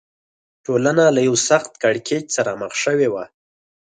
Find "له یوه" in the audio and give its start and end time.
1.15-1.39